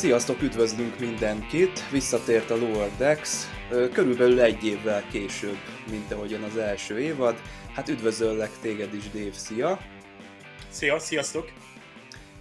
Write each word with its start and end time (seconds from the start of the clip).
Sziasztok, 0.00 0.42
üdvözlünk 0.42 0.98
mindenkit! 0.98 1.90
Visszatért 1.90 2.50
a 2.50 2.56
Lower 2.56 2.96
Decks, 2.96 3.44
körülbelül 3.92 4.40
egy 4.40 4.64
évvel 4.64 5.08
később, 5.08 5.56
mint 5.90 6.12
ahogyan 6.12 6.42
az 6.42 6.56
első 6.56 6.98
évad. 7.00 7.36
Hát 7.74 7.88
üdvözöllek 7.88 8.50
téged 8.60 8.94
is, 8.94 9.10
Dave, 9.10 9.32
szia! 9.32 9.78
Szia, 10.70 10.98
sziasztok! 10.98 11.52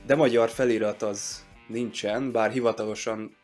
De 0.06 0.16
magyar 0.16 0.50
felirat 0.50 1.02
az 1.02 1.46
nincsen, 1.68 2.32
bár 2.32 2.52
hivatalosan 2.52 3.38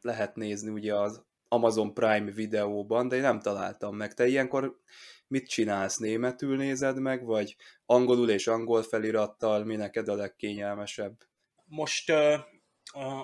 lehet 0.00 0.36
nézni 0.36 0.70
ugye 0.70 0.94
az 0.94 1.24
Amazon 1.48 1.94
Prime 1.94 2.30
videóban, 2.30 3.08
de 3.08 3.16
én 3.16 3.22
nem 3.22 3.40
találtam 3.40 3.96
meg. 3.96 4.14
Te 4.14 4.26
ilyenkor 4.26 4.80
mit 5.26 5.48
csinálsz? 5.48 5.96
Németül 5.96 6.56
nézed 6.56 7.00
meg, 7.00 7.24
vagy 7.24 7.56
angolul 7.86 8.30
és 8.30 8.46
angol 8.46 8.82
felirattal? 8.82 9.64
Mi 9.64 9.76
neked 9.76 10.08
a 10.08 10.14
legkényelmesebb? 10.14 11.16
Most 11.64 12.12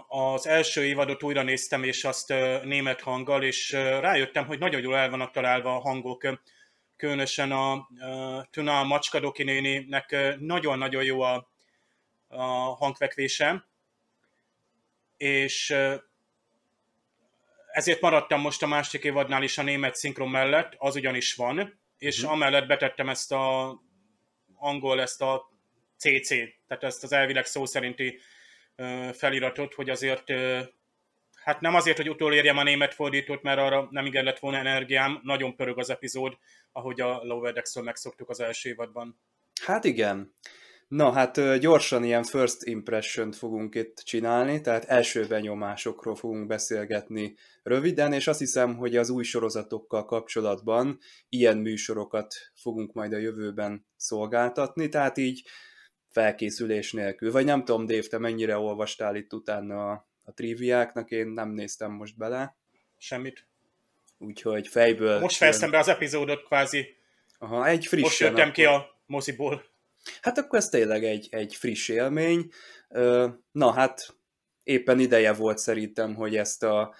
az 0.09 0.46
első 0.46 0.84
évadot 0.84 1.23
újra 1.23 1.42
néztem, 1.42 1.82
és 1.82 2.05
azt 2.05 2.28
német 2.62 3.01
hanggal, 3.01 3.42
és 3.42 3.73
rájöttem, 3.73 4.46
hogy 4.46 4.59
nagyon 4.59 4.80
jól 4.80 4.96
el 4.96 5.10
vannak 5.10 5.30
találva 5.30 5.77
a 5.77 5.80
hangok. 5.80 6.41
Különösen 6.96 7.52
a 7.52 7.88
Tuna 8.51 8.84
Macskadoki 8.84 9.42
néninek 9.42 10.37
nagyon-nagyon 10.38 11.04
jó 11.04 11.20
a, 11.20 11.51
a 12.28 12.45
hangvekvése, 12.74 13.68
és 15.16 15.74
ezért 17.73 18.01
maradtam 18.01 18.40
most 18.40 18.62
a 18.62 18.66
másik 18.66 19.04
évadnál 19.04 19.42
is 19.42 19.59
a 19.59 19.62
német 19.62 19.95
szinkron 19.95 20.29
mellett, 20.29 20.74
az 20.79 20.96
ugyanis 20.96 21.34
van, 21.34 21.80
és 21.98 22.16
uh-huh. 22.16 22.32
amellett 22.32 22.66
betettem 22.66 23.09
ezt 23.09 23.32
a 23.32 23.77
angol, 24.54 25.01
ezt 25.01 25.23
a 25.23 25.51
CC, 25.96 26.29
tehát 26.66 26.84
ezt 26.84 27.02
az 27.02 27.12
elvileg 27.12 27.46
szó 27.46 27.65
szerinti 27.65 28.21
feliratot, 29.12 29.74
hogy 29.74 29.90
azért 29.90 30.24
hát 31.42 31.60
nem 31.60 31.74
azért, 31.74 31.96
hogy 31.96 32.10
utolérjem 32.10 32.56
a 32.56 32.62
német 32.62 32.95
fordítót, 32.95 33.42
mert 33.42 33.59
arra 33.59 33.88
nem 33.90 34.06
igen 34.06 34.24
lett 34.24 34.38
volna 34.38 34.59
energiám, 34.59 35.20
nagyon 35.22 35.56
pörög 35.56 35.78
az 35.78 35.90
epizód, 35.90 36.38
ahogy 36.72 37.00
a 37.00 37.20
Lower 37.22 37.52
Decks-ről 37.52 37.84
megszoktuk 37.84 38.28
az 38.28 38.40
első 38.40 38.68
évadban. 38.68 39.20
Hát 39.62 39.84
igen. 39.84 40.34
Na 40.88 41.12
hát 41.12 41.59
gyorsan 41.59 42.04
ilyen 42.04 42.22
first 42.22 42.62
impression 42.62 43.32
fogunk 43.32 43.74
itt 43.74 43.96
csinálni, 43.96 44.60
tehát 44.60 44.84
első 44.84 45.26
benyomásokról 45.26 46.15
fogunk 46.15 46.46
beszélgetni 46.46 47.34
röviden, 47.62 48.12
és 48.12 48.26
azt 48.26 48.38
hiszem, 48.38 48.76
hogy 48.76 48.96
az 48.96 49.10
új 49.10 49.22
sorozatokkal 49.22 50.04
kapcsolatban 50.04 50.98
ilyen 51.28 51.56
műsorokat 51.56 52.34
fogunk 52.54 52.92
majd 52.92 53.12
a 53.12 53.18
jövőben 53.18 53.87
szolgáltatni, 53.96 54.88
tehát 54.88 55.18
így 55.18 55.42
felkészülés 56.10 56.92
nélkül. 56.92 57.30
Vagy 57.32 57.44
nem 57.44 57.64
tudom, 57.64 57.86
Dave, 57.86 58.06
te 58.06 58.18
mennyire 58.18 58.58
olvastál 58.58 59.16
itt 59.16 59.32
utána 59.32 59.90
a, 59.90 60.08
a 60.24 60.32
triviáknak, 60.32 61.10
én 61.10 61.26
nem 61.26 61.50
néztem 61.50 61.92
most 61.92 62.16
bele. 62.16 62.56
Semmit. 62.96 63.46
Úgyhogy 64.19 64.69
fejből... 64.69 65.20
Most 65.20 65.36
fejeztem 65.36 65.70
be 65.70 65.78
az 65.78 65.88
epizódot 65.88 66.42
kvázi. 66.42 66.97
Aha, 67.38 67.66
egy 67.66 67.86
frissen. 67.86 68.00
Most 68.00 68.20
jöttem 68.20 68.41
akkor... 68.41 68.53
ki 68.53 68.64
a 68.64 69.03
moziból. 69.06 69.64
Hát 70.22 70.38
akkor 70.38 70.58
ez 70.58 70.69
tényleg 70.69 71.04
egy, 71.04 71.28
egy 71.31 71.54
friss 71.54 71.88
élmény. 71.88 72.50
Na 73.53 73.72
hát 73.72 74.14
éppen 74.62 75.00
ideje 75.00 75.32
volt 75.32 75.58
szerintem, 75.58 76.14
hogy 76.14 76.36
ezt 76.36 76.62
a 76.62 76.94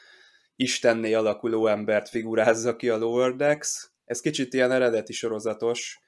istenné 0.57 1.13
alakuló 1.13 1.67
embert 1.67 2.09
figurázza 2.09 2.77
ki 2.77 2.89
a 2.89 2.97
Lower 2.97 3.35
Decks. 3.35 3.91
Ez 4.05 4.21
kicsit 4.21 4.55
ilyen 4.55 4.73
eredeti 4.73 5.13
sorozatos, 5.13 6.01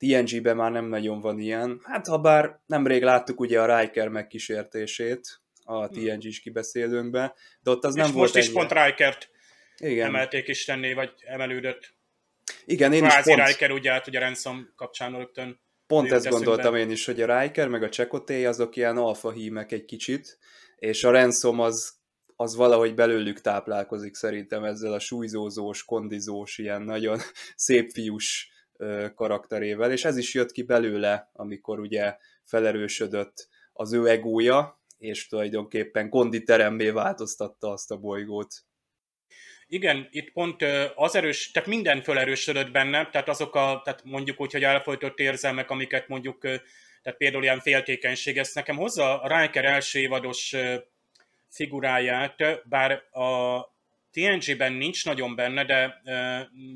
TNG-ben 0.00 0.56
már 0.56 0.70
nem 0.70 0.84
nagyon 0.84 1.20
van 1.20 1.38
ilyen. 1.38 1.80
Hát 1.84 2.06
ha 2.06 2.18
bár 2.18 2.60
nemrég 2.66 3.02
láttuk 3.02 3.40
ugye 3.40 3.60
a 3.60 3.78
Riker 3.78 4.08
megkísértését 4.08 5.40
a 5.64 5.88
TNG-s 5.88 6.40
kibeszélőnkbe, 6.40 7.34
de 7.60 7.70
ott 7.70 7.84
az 7.84 7.96
És 7.96 8.02
nem 8.02 8.12
most 8.12 8.16
volt 8.34 8.44
is 8.44 8.52
pont 8.52 8.72
Rikert 8.72 9.30
Igen. 9.76 10.06
emelték 10.06 10.48
Istenné, 10.48 10.92
vagy 10.92 11.12
emelődött. 11.24 11.94
Igen, 12.64 12.92
én 12.92 13.02
Kvázi 13.02 13.30
is 13.30 13.36
pont... 13.36 13.48
Riker 13.48 13.70
ugye 13.70 13.92
át, 13.92 14.06
ugye 14.06 14.18
a 14.18 14.22
Ransom 14.22 14.72
kapcsán 14.76 15.16
rögtön. 15.16 15.60
Pont 15.86 16.12
ezt 16.12 16.28
gondoltam 16.28 16.74
én 16.74 16.90
is, 16.90 17.06
hogy 17.06 17.20
a 17.20 17.40
Riker 17.40 17.68
meg 17.68 17.82
a 17.82 17.88
Csekoté 17.88 18.44
azok 18.44 18.76
ilyen 18.76 18.96
alfa 18.96 19.30
hímek 19.30 19.72
egy 19.72 19.84
kicsit, 19.84 20.38
és 20.76 21.04
a 21.04 21.10
Ransom 21.10 21.60
az, 21.60 21.94
az 22.36 22.56
valahogy 22.56 22.94
belőlük 22.94 23.40
táplálkozik 23.40 24.14
szerintem 24.14 24.64
ezzel 24.64 24.92
a 24.92 24.98
súlyzózós, 24.98 25.84
kondizós, 25.84 26.58
ilyen 26.58 26.82
nagyon 26.82 27.18
szép 27.56 27.90
fiús 27.90 28.50
karakterével, 29.14 29.92
és 29.92 30.04
ez 30.04 30.16
is 30.16 30.34
jött 30.34 30.52
ki 30.52 30.62
belőle, 30.62 31.30
amikor 31.32 31.80
ugye 31.80 32.16
felerősödött 32.44 33.48
az 33.72 33.92
ő 33.92 34.06
egója, 34.06 34.80
és 34.98 35.28
tulajdonképpen 35.28 36.08
konditeremmé 36.08 36.90
változtatta 36.90 37.70
azt 37.70 37.90
a 37.90 37.96
bolygót. 37.96 38.54
Igen, 39.66 40.08
itt 40.10 40.32
pont 40.32 40.62
az 40.94 41.14
erős, 41.14 41.50
tehát 41.50 41.68
minden 41.68 42.02
felerősödött 42.02 42.70
bennem, 42.70 43.10
tehát 43.10 43.28
azok 43.28 43.54
a, 43.54 43.80
tehát 43.84 44.04
mondjuk 44.04 44.40
úgy, 44.40 44.52
hogy 44.52 44.64
elfolytott 44.64 45.18
érzelmek, 45.18 45.70
amiket 45.70 46.08
mondjuk, 46.08 46.40
tehát 47.02 47.18
például 47.18 47.42
ilyen 47.42 47.60
féltékenység, 47.60 48.38
ezt 48.38 48.54
nekem 48.54 48.76
hozza 48.76 49.20
a 49.20 49.40
Riker 49.40 49.64
első 49.64 49.98
évados 49.98 50.56
figuráját, 51.48 52.68
bár 52.68 52.92
a 53.10 53.60
TNG-ben 54.12 54.72
nincs 54.72 55.04
nagyon 55.04 55.34
benne, 55.34 55.64
de 55.64 56.00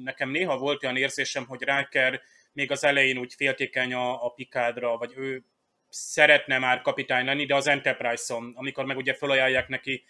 nekem 0.05 0.31
néha 0.31 0.59
volt 0.59 0.83
olyan 0.85 0.97
érzésem, 0.97 1.47
hogy 1.47 1.63
Riker 1.63 2.21
még 2.53 2.71
az 2.71 2.85
elején 2.85 3.19
úgy 3.19 3.35
féltékeny 3.35 3.95
a, 3.95 4.25
a 4.25 4.29
Picardra, 4.29 4.97
vagy 4.97 5.13
ő 5.17 5.45
szeretne 5.89 6.59
már 6.59 6.81
kapitány 6.81 7.25
lenni, 7.25 7.47
de 7.47 7.55
az 7.55 7.67
Enterprise-on, 7.67 8.53
amikor 8.57 8.85
meg 8.85 8.97
ugye 8.97 9.15
felajánlják 9.15 9.69
neki 9.69 10.05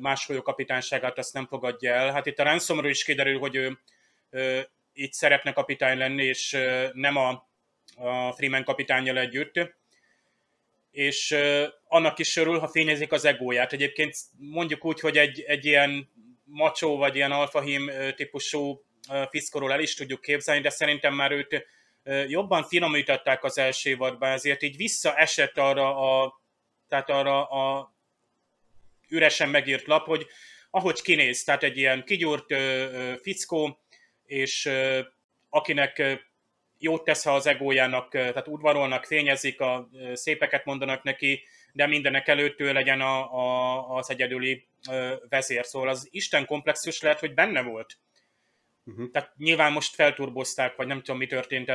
más 0.00 0.30
kapitányságát, 0.42 1.18
azt 1.18 1.34
nem 1.34 1.46
fogadja 1.46 1.94
el. 1.94 2.12
Hát 2.12 2.26
itt 2.26 2.38
a 2.38 2.42
Ransomról 2.42 2.90
is 2.90 3.04
kiderül, 3.04 3.38
hogy 3.38 3.54
ő 3.54 3.78
itt 4.92 5.12
szeretne 5.12 5.52
kapitány 5.52 5.98
lenni, 5.98 6.24
és 6.24 6.56
nem 6.92 7.16
a, 7.16 7.48
a 7.96 8.32
Freeman 8.32 8.64
kapitányjal 8.64 9.18
együtt 9.18 9.76
és 10.96 11.34
annak 11.96 12.18
is 12.18 12.36
örül, 12.36 12.58
ha 12.58 12.68
fényezik 12.68 13.12
az 13.12 13.24
egóját. 13.24 13.72
Egyébként 13.72 14.16
mondjuk 14.38 14.84
úgy, 14.84 15.00
hogy 15.00 15.18
egy, 15.18 15.40
egy 15.40 15.64
ilyen 15.64 16.10
macsó 16.44 16.96
vagy 16.96 17.16
ilyen 17.16 17.32
alfahím 17.32 17.90
típusú 18.16 18.84
fiszkorról 19.30 19.72
el 19.72 19.80
is 19.80 19.94
tudjuk 19.94 20.20
képzelni, 20.20 20.60
de 20.60 20.70
szerintem 20.70 21.14
már 21.14 21.32
őt 21.32 21.66
jobban 22.28 22.62
finomították 22.62 23.44
az 23.44 23.58
első 23.58 23.90
évadban, 23.90 24.30
ezért 24.30 24.62
így 24.62 24.76
visszaesett 24.76 25.58
arra 25.58 25.96
a, 25.96 26.40
tehát 26.88 27.10
arra 27.10 27.44
a 27.44 27.94
üresen 29.08 29.48
megírt 29.48 29.86
lap, 29.86 30.06
hogy 30.06 30.26
ahogy 30.70 31.02
kinéz, 31.02 31.44
tehát 31.44 31.62
egy 31.62 31.76
ilyen 31.76 32.04
kigyúrt 32.04 32.54
fickó, 33.22 33.80
és 34.24 34.70
akinek 35.48 36.22
jót 36.78 37.04
tesz, 37.04 37.24
ha 37.24 37.34
az 37.34 37.46
egójának, 37.46 38.10
tehát 38.10 38.48
udvarolnak, 38.48 39.04
fényezik, 39.04 39.60
a 39.60 39.88
szépeket 40.12 40.64
mondanak 40.64 41.02
neki, 41.02 41.42
de 41.76 41.86
mindenek 41.86 42.28
előtt 42.28 42.60
ő 42.60 42.72
legyen 42.72 43.00
a, 43.00 43.34
a, 43.34 43.96
az 43.96 44.10
egyedüli 44.10 44.66
vezér. 45.28 45.64
Szóval 45.64 45.88
az 45.88 46.08
Isten 46.10 46.46
komplexus 46.46 47.00
lehet, 47.00 47.18
hogy 47.18 47.34
benne 47.34 47.62
volt. 47.62 47.98
Uh-huh. 48.84 49.10
Tehát 49.10 49.32
nyilván 49.36 49.72
most 49.72 49.94
felturbozták, 49.94 50.76
vagy 50.76 50.86
nem 50.86 50.98
tudom, 50.98 51.16
mi 51.16 51.26
történt, 51.26 51.72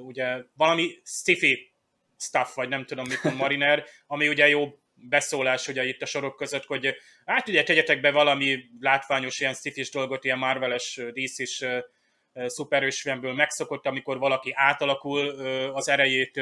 ugye 0.00 0.36
valami 0.56 0.90
sci 1.04 1.72
stuff, 2.18 2.54
vagy 2.54 2.68
nem 2.68 2.84
tudom, 2.84 3.06
mit 3.08 3.22
Mariner, 3.38 3.84
ami 4.06 4.28
ugye 4.28 4.48
jó 4.48 4.78
beszólás 4.94 5.68
ugye 5.68 5.84
itt 5.84 6.02
a 6.02 6.06
sorok 6.06 6.36
között, 6.36 6.64
hogy 6.64 6.96
hát 7.24 7.48
ugye 7.48 7.62
tegyetek 7.62 8.00
be 8.00 8.10
valami 8.10 8.58
látványos 8.80 9.40
ilyen 9.40 9.54
sci 9.54 9.88
dolgot, 9.92 10.24
ilyen 10.24 10.38
Marveles, 10.38 11.00
DC-s 11.12 11.64
szuperősfilmből 12.46 13.32
megszokott, 13.32 13.86
amikor 13.86 14.18
valaki 14.18 14.52
átalakul, 14.54 15.28
az 15.74 15.88
erejét 15.88 16.40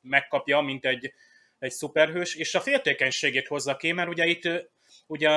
megkapja, 0.00 0.60
mint 0.60 0.84
egy, 0.84 1.12
egy 1.58 1.70
szuperhős, 1.70 2.34
és 2.34 2.54
a 2.54 2.60
féltékenységét 2.60 3.46
hozza 3.46 3.76
ki, 3.76 3.92
mert 3.92 4.08
ugye 4.08 4.26
itt 4.26 4.48
ugye 5.06 5.30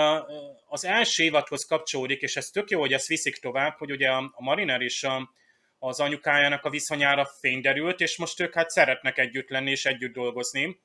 az 0.67 0.85
első 0.85 1.23
évadhoz 1.23 1.65
kapcsolódik, 1.65 2.21
és 2.21 2.35
ez 2.35 2.49
tök 2.49 2.69
jó, 2.69 2.79
hogy 2.79 2.93
ezt 2.93 3.07
viszik 3.07 3.37
tovább, 3.37 3.77
hogy 3.77 3.91
ugye 3.91 4.09
a 4.09 4.33
Mariner 4.37 4.81
is 4.81 5.03
a, 5.03 5.33
az 5.79 5.99
anyukájának 5.99 6.65
a 6.65 6.69
viszonyára 6.69 7.25
fényderült, 7.25 7.99
és 7.99 8.17
most 8.17 8.39
ők 8.39 8.53
hát 8.53 8.69
szeretnek 8.69 9.17
együtt 9.17 9.49
lenni 9.49 9.71
és 9.71 9.85
együtt 9.85 10.13
dolgozni, 10.13 10.81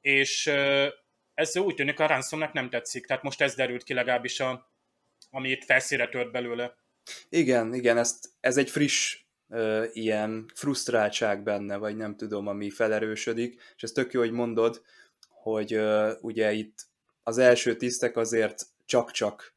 és 0.00 0.46
ez 1.34 1.56
úgy 1.56 1.74
tűnik 1.74 2.00
a 2.00 2.06
Ransomnak 2.06 2.52
nem 2.52 2.70
tetszik, 2.70 3.06
tehát 3.06 3.22
most 3.22 3.40
ez 3.40 3.54
derült 3.54 3.82
ki 3.82 3.94
legalábbis, 3.94 4.40
a, 4.40 4.72
ami 5.30 5.50
itt 5.50 5.64
felszíre 5.64 6.08
tört 6.08 6.30
belőle. 6.30 6.76
Igen, 7.28 7.74
igen, 7.74 7.98
ezt, 7.98 8.28
ez 8.40 8.56
egy 8.56 8.70
friss 8.70 9.25
ö, 9.48 9.84
ilyen 9.92 10.50
frusztráltság 10.54 11.42
benne, 11.42 11.76
vagy 11.76 11.96
nem 11.96 12.16
tudom, 12.16 12.46
ami 12.46 12.70
felerősödik, 12.70 13.62
és 13.76 13.82
ez 13.82 13.90
tök 13.90 14.12
jó, 14.12 14.20
hogy 14.20 14.30
mondod, 14.32 14.82
hogy 15.28 15.72
ö, 15.72 16.12
ugye 16.20 16.52
itt 16.52 16.86
az 17.22 17.38
első 17.38 17.76
tisztek 17.76 18.16
azért 18.16 18.62
csak-csak 18.84 19.54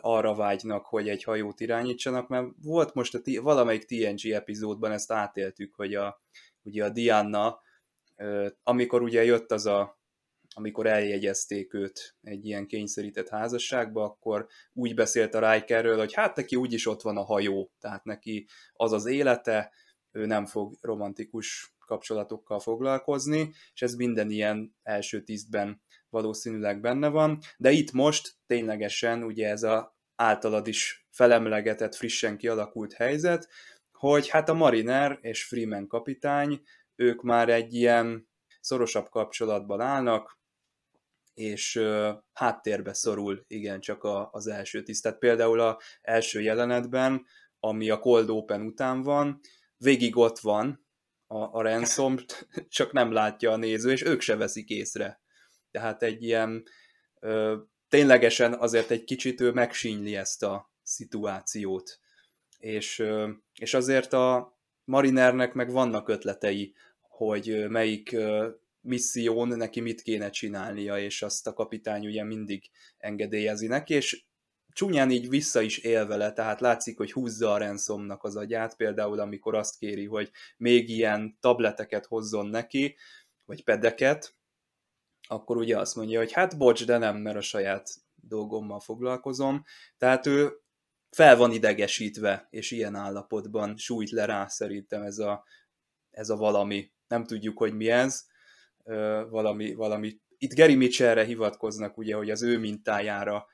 arra 0.00 0.34
vágynak, 0.34 0.86
hogy 0.86 1.08
egy 1.08 1.22
hajót 1.22 1.60
irányítsanak, 1.60 2.28
mert 2.28 2.46
volt 2.62 2.94
most 2.94 3.14
a 3.14 3.20
t- 3.20 3.38
valamelyik 3.38 3.84
TNG 3.84 4.30
epizódban 4.30 4.92
ezt 4.92 5.12
átéltük, 5.12 5.74
hogy 5.74 5.94
a, 5.94 6.20
ugye 6.62 6.84
a 6.84 6.90
Diana, 6.90 7.60
amikor 8.62 9.02
ugye 9.02 9.24
jött 9.24 9.52
az 9.52 9.66
a 9.66 9.98
amikor 10.54 10.86
eljegyezték 10.86 11.74
őt 11.74 12.16
egy 12.22 12.46
ilyen 12.46 12.66
kényszerített 12.66 13.28
házasságba, 13.28 14.04
akkor 14.04 14.46
úgy 14.72 14.94
beszélt 14.94 15.34
a 15.34 15.52
Rikerről, 15.52 15.98
hogy 15.98 16.14
hát 16.14 16.36
neki 16.36 16.56
úgyis 16.56 16.86
ott 16.86 17.02
van 17.02 17.16
a 17.16 17.24
hajó, 17.24 17.72
tehát 17.80 18.04
neki 18.04 18.46
az 18.72 18.92
az 18.92 19.06
élete, 19.06 19.72
ő 20.10 20.26
nem 20.26 20.46
fog 20.46 20.76
romantikus 20.80 21.74
kapcsolatokkal 21.86 22.60
foglalkozni, 22.60 23.52
és 23.74 23.82
ez 23.82 23.94
minden 23.94 24.30
ilyen 24.30 24.74
első 24.82 25.22
tisztben 25.22 25.82
valószínűleg 26.10 26.80
benne 26.80 27.08
van, 27.08 27.38
de 27.56 27.70
itt 27.70 27.92
most 27.92 28.34
ténylegesen 28.46 29.22
ugye 29.22 29.48
ez 29.48 29.62
a 29.62 29.96
általad 30.16 30.66
is 30.66 31.06
felemlegetett, 31.10 31.94
frissen 31.94 32.36
kialakult 32.36 32.92
helyzet, 32.92 33.48
hogy 33.92 34.28
hát 34.28 34.48
a 34.48 34.54
Mariner 34.54 35.18
és 35.20 35.44
Freeman 35.44 35.86
kapitány, 35.86 36.62
ők 36.96 37.22
már 37.22 37.48
egy 37.48 37.74
ilyen 37.74 38.28
szorosabb 38.60 39.08
kapcsolatban 39.08 39.80
állnak, 39.80 40.40
és 41.34 41.82
háttérbe 42.32 42.92
szorul 42.92 43.44
igen 43.46 43.80
csak 43.80 44.04
a, 44.04 44.28
az 44.32 44.46
első 44.46 44.82
tiszt. 44.82 45.02
Tehát 45.02 45.18
például 45.18 45.60
a 45.60 45.80
első 46.00 46.40
jelenetben, 46.40 47.26
ami 47.60 47.90
a 47.90 47.98
Cold 47.98 48.30
Open 48.30 48.60
után 48.60 49.02
van, 49.02 49.40
végig 49.76 50.16
ott 50.16 50.38
van 50.38 50.86
a, 51.26 51.36
a 51.36 51.62
ransom, 51.62 52.16
csak 52.68 52.92
nem 52.92 53.12
látja 53.12 53.50
a 53.50 53.56
néző, 53.56 53.90
és 53.90 54.04
ők 54.04 54.20
se 54.20 54.36
veszik 54.36 54.68
észre. 54.68 55.20
Tehát 55.70 56.02
egy 56.02 56.22
ilyen 56.22 56.62
uh, 57.20 57.52
ténylegesen 57.88 58.54
azért 58.54 58.90
egy 58.90 59.04
kicsit 59.04 59.40
ő 59.40 59.52
megsínyli 59.52 60.16
ezt 60.16 60.42
a 60.42 60.70
szituációt. 60.82 61.98
És, 62.58 62.98
uh, 62.98 63.30
és 63.58 63.74
azért 63.74 64.12
a 64.12 64.56
Marinernek 64.84 65.52
meg 65.52 65.70
vannak 65.70 66.08
ötletei, 66.08 66.74
hogy 67.00 67.68
melyik 67.68 68.16
misszión 68.82 69.48
neki 69.48 69.80
mit 69.80 70.02
kéne 70.02 70.30
csinálnia, 70.30 70.98
és 70.98 71.22
azt 71.22 71.46
a 71.46 71.52
kapitány 71.52 72.06
ugye 72.06 72.24
mindig 72.24 72.70
engedélyezi 72.98 73.66
neki, 73.66 73.94
és 73.94 74.24
csúnyán 74.72 75.10
így 75.10 75.28
vissza 75.28 75.60
is 75.60 75.78
él 75.78 76.06
vele, 76.06 76.32
tehát 76.32 76.60
látszik, 76.60 76.96
hogy 76.96 77.12
húzza 77.12 77.52
a 77.52 77.58
Ransomnak 77.58 78.24
az 78.24 78.36
agyát, 78.36 78.76
például 78.76 79.20
amikor 79.20 79.54
azt 79.54 79.78
kéri, 79.78 80.06
hogy 80.06 80.30
még 80.56 80.88
ilyen 80.88 81.36
tableteket 81.40 82.06
hozzon 82.06 82.46
neki, 82.46 82.96
vagy 83.44 83.64
pedeket, 83.64 84.36
akkor 85.28 85.56
ugye 85.56 85.78
azt 85.78 85.96
mondja, 85.96 86.18
hogy 86.18 86.32
hát 86.32 86.58
bocs, 86.58 86.84
de 86.86 86.98
nem, 86.98 87.16
mert 87.16 87.36
a 87.36 87.40
saját 87.40 87.90
dolgommal 88.14 88.80
foglalkozom. 88.80 89.64
Tehát 89.98 90.26
ő 90.26 90.52
fel 91.10 91.36
van 91.36 91.52
idegesítve, 91.52 92.46
és 92.50 92.70
ilyen 92.70 92.94
állapotban 92.94 93.76
sújt 93.76 94.10
le 94.10 94.24
rá 94.24 94.46
szerintem 94.46 95.02
ez 95.02 95.18
a, 95.18 95.44
ez 96.10 96.30
a 96.30 96.36
valami. 96.36 96.92
Nem 97.06 97.24
tudjuk, 97.24 97.58
hogy 97.58 97.74
mi 97.74 97.90
ez, 97.90 98.26
valami, 99.28 99.74
valami. 99.74 100.16
Itt 100.38 100.54
Gary 100.54 100.74
Mitchellre 100.74 101.24
hivatkoznak, 101.24 101.98
ugye, 101.98 102.14
hogy 102.14 102.30
az 102.30 102.42
ő 102.42 102.58
mintájára 102.58 103.46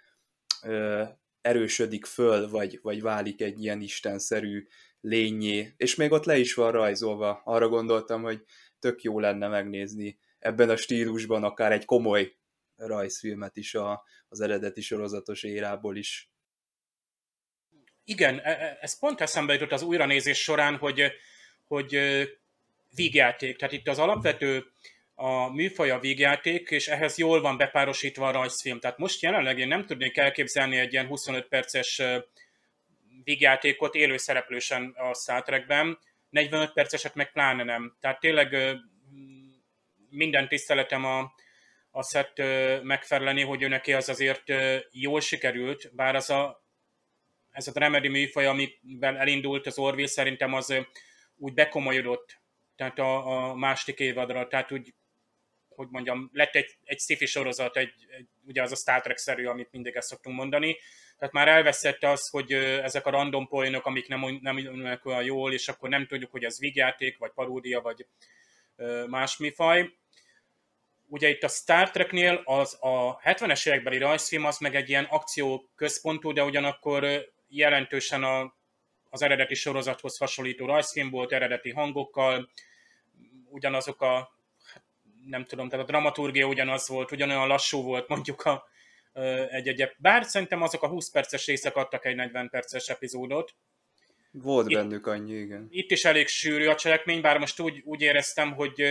erősödik 1.41 2.05
föl, 2.05 2.49
vagy, 2.49 2.79
vagy 2.83 3.03
válik 3.03 3.41
egy 3.41 3.63
ilyen 3.63 3.81
istenszerű 3.81 4.67
lényé, 5.01 5.73
és 5.77 5.95
még 5.95 6.13
ott 6.13 6.25
le 6.25 6.39
is 6.39 6.55
van 6.55 6.73
rajzolva. 6.73 7.41
Arra 7.45 7.69
gondoltam, 7.69 8.23
hogy 8.23 8.45
tök 8.79 9.03
jó 9.03 9.21
lenne 9.21 9.49
megnézni 9.49 10.19
ebben 10.39 10.71
a 10.71 10.77
stílusban 10.77 11.45
akár 11.45 11.73
egy 11.73 11.85
komoly 11.85 12.37
rajzfilmet 12.77 13.57
is 13.57 13.75
a, 13.75 14.05
az 14.29 14.41
eredeti 14.41 14.81
sorozatos 14.81 15.43
érából 15.43 15.97
is. 15.97 16.31
Igen, 18.05 18.39
e, 18.39 18.51
e, 18.51 18.79
ez 18.81 18.99
pont 18.99 19.21
eszembe 19.21 19.53
jutott 19.53 19.73
az 19.73 19.83
újranézés 19.83 20.43
során, 20.43 20.77
hogy, 20.77 21.13
hogy 21.67 21.99
vígjáték. 22.95 23.59
Tehát 23.59 23.75
itt 23.75 23.89
az 23.89 23.99
alapvető 23.99 24.65
a 25.21 25.53
műfaj 25.53 25.91
a 25.91 25.99
vígjáték, 25.99 26.71
és 26.71 26.89
ehhez 26.89 27.19
jól 27.19 27.41
van 27.41 27.57
bepárosítva 27.57 28.29
a 28.29 28.31
rajzfilm. 28.31 28.81
Tehát 28.81 28.99
most 28.99 29.23
jelenleg 29.23 29.59
én 29.59 29.69
nem 29.69 29.87
tudnék 29.87 30.17
elképzelni 30.17 30.77
egy 30.77 30.93
ilyen 30.93 31.07
25 31.07 31.49
perces 31.49 32.03
vígjátékot 33.25 33.95
élőszereplősen 33.95 34.95
a 34.97 35.15
Star 35.15 35.43
Trekben, 35.43 35.99
45 36.31 36.73
perceset 36.73 37.15
meg 37.15 37.33
pláne 37.33 37.65
nem. 37.65 37.97
Tehát 38.01 38.21
tényleg 38.21 38.57
minden 40.11 40.49
tiszteletem 40.49 41.05
a, 41.05 41.33
a 41.91 42.03
szett 42.03 42.43
megfelelni, 42.83 43.43
hogy 43.43 43.63
ő 43.63 43.69
neki 43.69 43.93
az 43.93 44.09
azért 44.09 44.53
jól 44.91 45.21
sikerült, 45.21 45.95
bár 45.95 46.15
az 46.15 46.31
a, 46.31 46.65
ez 47.51 47.69
a 47.69 47.73
dramedy 47.73 48.09
műfaj, 48.09 48.47
amivel 48.47 49.17
elindult 49.17 49.67
az 49.67 49.79
Orville, 49.79 50.09
szerintem 50.09 50.55
az 50.55 50.75
úgy 51.37 51.55
bekomolyodott, 51.55 52.41
tehát 52.77 52.99
a, 52.99 53.49
a 53.51 53.55
másik 53.55 53.99
évadra, 53.99 54.49
tehát 54.49 54.73
úgy 54.73 54.95
hogy 55.79 55.89
mondjam, 55.91 56.31
lett 56.33 56.55
egy, 56.55 56.77
egy 56.85 56.99
sci 56.99 57.27
sorozat, 57.27 57.77
egy, 57.77 57.93
egy, 58.11 58.27
ugye 58.47 58.63
az 58.63 58.73
a 58.73 58.77
Star 58.77 59.01
Trek-szerű, 59.01 59.47
amit 59.47 59.73
mindig 59.73 59.97
ezt 59.97 60.09
szoktunk 60.09 60.37
mondani, 60.37 60.77
tehát 61.19 61.35
már 61.35 61.49
elveszette 61.49 62.09
az, 62.11 62.29
hogy 62.29 62.53
ezek 62.53 63.07
a 63.07 63.11
random 63.11 63.49
poinok, 63.49 63.87
amik 63.87 64.09
nem, 64.09 64.39
nem 64.43 64.59
jönnek 64.59 65.05
olyan 65.07 65.23
jól, 65.23 65.53
és 65.53 65.69
akkor 65.69 65.89
nem 65.89 66.07
tudjuk, 66.07 66.31
hogy 66.31 66.45
ez 66.45 66.59
vígjáték, 66.59 67.19
vagy 67.19 67.31
paródia, 67.35 67.81
vagy 67.81 68.07
más 69.07 69.37
mifaj. 69.37 69.91
Ugye 71.07 71.29
itt 71.29 71.43
a 71.43 71.49
Star 71.49 71.91
Treknél 71.91 72.43
az 72.45 72.77
a 72.81 73.21
70-es 73.25 73.69
évekbeli 73.69 73.99
rajzfilm 73.99 74.45
az 74.45 74.59
meg 74.59 74.75
egy 74.75 74.89
ilyen 74.89 75.05
akció 75.05 75.71
központú, 75.75 76.33
de 76.33 76.43
ugyanakkor 76.43 77.29
jelentősen 77.49 78.25
a, 78.25 78.55
az 79.11 79.23
eredeti 79.23 79.55
sorozathoz 79.55 80.19
hasonlító 80.19 80.67
rajzfilm 80.67 81.11
volt, 81.11 81.33
eredeti 81.33 81.71
hangokkal, 81.71 82.51
ugyanazok 83.51 84.03
a 84.03 84.38
nem 85.27 85.45
tudom, 85.45 85.69
tehát 85.69 85.85
a 85.85 85.89
dramaturgia 85.89 86.47
ugyanaz 86.47 86.89
volt, 86.89 87.13
ugyanolyan 87.13 87.47
lassú 87.47 87.83
volt 87.83 88.09
mondjuk 88.09 88.43
a, 88.43 88.69
egy-egy, 89.51 89.93
bár 89.99 90.25
szerintem 90.25 90.63
azok 90.63 90.83
a 90.83 90.89
20 90.89 91.11
perces 91.11 91.47
részek 91.47 91.77
adtak 91.77 92.05
egy 92.05 92.15
40 92.15 92.49
perces 92.49 92.89
epizódot. 92.89 93.55
Volt 94.31 94.69
itt, 94.69 94.77
bennük 94.77 95.07
annyi, 95.07 95.35
igen. 95.35 95.67
Itt 95.71 95.91
is 95.91 96.05
elég 96.05 96.27
sűrű 96.27 96.67
a 96.67 96.75
cselekmény, 96.75 97.21
bár 97.21 97.39
most 97.39 97.61
úgy, 97.61 97.83
úgy 97.85 98.01
éreztem, 98.01 98.53
hogy 98.53 98.83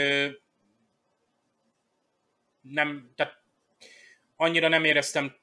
nem, 2.61 3.11
tehát 3.15 3.41
annyira 4.35 4.67
nem 4.67 4.83
éreztem 4.83 5.35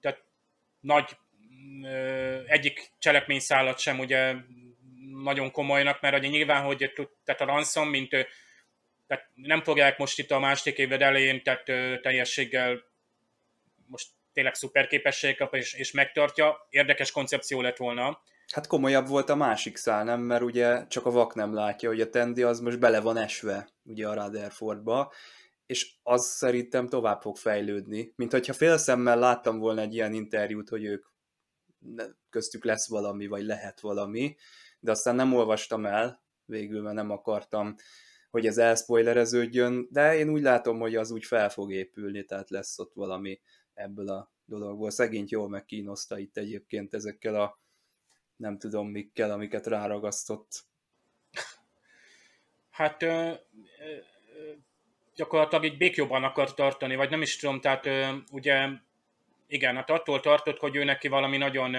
tehát 0.00 0.24
nagy 0.80 1.16
egyik 2.46 2.92
cselekményszállat 2.98 3.78
sem 3.78 3.98
ugye 3.98 4.34
nagyon 5.22 5.50
komolynak, 5.50 6.00
mert 6.00 6.18
ugye 6.18 6.28
nyilván, 6.28 6.64
hogy 6.64 6.92
tehát 7.24 7.40
a 7.40 7.44
ransom, 7.44 7.88
mint 7.88 8.26
tehát 9.08 9.30
nem 9.34 9.62
fogják 9.62 9.98
most 9.98 10.18
itt 10.18 10.30
a 10.30 10.38
második 10.38 10.78
évad 10.78 11.02
elején, 11.02 11.42
tehát 11.42 11.68
ö, 11.68 12.00
teljességgel 12.00 12.82
most 13.86 14.08
tényleg 14.32 14.54
szuper 14.54 14.86
képesség 14.86 15.36
kap 15.36 15.54
és, 15.54 15.74
és 15.74 15.92
megtartja. 15.92 16.66
Érdekes 16.68 17.10
koncepció 17.10 17.60
lett 17.60 17.76
volna. 17.76 18.22
Hát 18.52 18.66
komolyabb 18.66 19.08
volt 19.08 19.28
a 19.28 19.34
másik 19.34 19.76
szál, 19.76 20.04
nem? 20.04 20.20
Mert 20.20 20.42
ugye 20.42 20.86
csak 20.86 21.06
a 21.06 21.10
vak 21.10 21.34
nem 21.34 21.54
látja, 21.54 21.88
hogy 21.88 22.00
a 22.00 22.10
Tendi 22.10 22.42
az 22.42 22.60
most 22.60 22.78
bele 22.78 23.00
van 23.00 23.16
esve 23.16 23.68
ugye 23.84 24.08
a 24.08 24.14
Rutherfordba, 24.14 25.12
és 25.66 25.92
az 26.02 26.26
szerintem 26.26 26.88
tovább 26.88 27.20
fog 27.20 27.36
fejlődni. 27.36 28.12
Mint 28.16 28.32
hogyha 28.32 28.52
félszemmel 28.52 29.18
láttam 29.18 29.58
volna 29.58 29.80
egy 29.80 29.94
ilyen 29.94 30.12
interjút, 30.12 30.68
hogy 30.68 30.84
ők 30.84 31.06
köztük 32.30 32.64
lesz 32.64 32.88
valami, 32.88 33.26
vagy 33.26 33.42
lehet 33.42 33.80
valami, 33.80 34.36
de 34.80 34.90
aztán 34.90 35.14
nem 35.14 35.34
olvastam 35.34 35.86
el 35.86 36.22
végül, 36.44 36.82
mert 36.82 36.94
nem 36.94 37.10
akartam 37.10 37.74
hogy 38.30 38.46
ez 38.46 38.58
elspoilereződjön, 38.58 39.88
de 39.90 40.16
én 40.16 40.28
úgy 40.28 40.42
látom, 40.42 40.78
hogy 40.78 40.96
az 40.96 41.10
úgy 41.10 41.24
fel 41.24 41.50
fog 41.50 41.72
épülni, 41.72 42.24
tehát 42.24 42.50
lesz 42.50 42.78
ott 42.78 42.92
valami 42.94 43.40
ebből 43.74 44.08
a 44.08 44.32
dologból. 44.44 44.90
Szegényt 44.90 45.30
jól 45.30 45.48
megkínoszta 45.48 46.18
itt 46.18 46.36
egyébként 46.36 46.94
ezekkel 46.94 47.40
a 47.40 47.60
nem 48.36 48.58
tudom 48.58 48.88
mikkel, 48.88 49.30
amiket 49.30 49.66
ráragasztott. 49.66 50.66
Hát 52.70 53.02
ö, 53.02 53.06
ö, 53.06 53.32
gyakorlatilag 55.14 55.64
így 55.64 55.76
békjobban 55.76 56.24
akar 56.24 56.54
tartani, 56.54 56.96
vagy 56.96 57.10
nem 57.10 57.22
is 57.22 57.36
tudom, 57.36 57.60
tehát 57.60 57.86
ö, 57.86 58.16
ugye 58.32 58.68
igen, 59.46 59.74
hát 59.74 59.90
attól 59.90 60.20
tartott, 60.20 60.58
hogy 60.58 60.76
ő 60.76 60.84
neki 60.84 61.08
valami 61.08 61.36
nagyon 61.36 61.74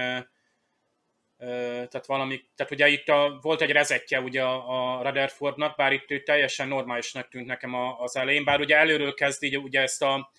tehát 1.40 2.06
valami, 2.06 2.44
tehát 2.56 2.72
ugye 2.72 2.88
itt 2.88 3.08
a, 3.08 3.40
volt 3.42 3.62
egy 3.62 3.72
rezetje 3.72 4.22
ugye 4.22 4.44
a, 4.44 4.98
a 4.98 5.04
Rutherfordnak, 5.04 5.76
bár 5.76 5.92
itt 5.92 6.12
ő 6.12 6.24
teljesen 6.24 6.68
normálisnak 6.68 7.28
tűnt 7.28 7.46
nekem 7.46 7.74
az 7.74 8.16
elején, 8.16 8.44
bár 8.44 8.60
ugye 8.60 8.76
előről 8.76 9.14
kezdi 9.14 9.56
ugye 9.56 9.82
ezt 9.82 10.02
a, 10.02 10.32